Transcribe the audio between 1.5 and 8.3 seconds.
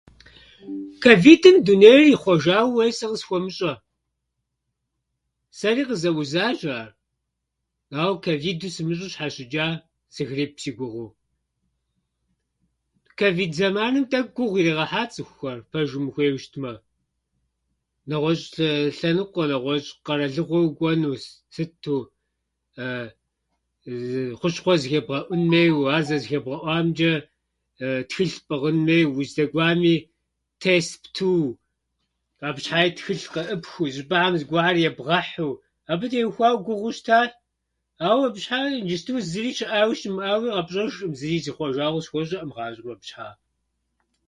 дунейр ихъуэжауэ, уей сэ къысхуэмыщӏэ. Сэри къызэузащ ар, ауэ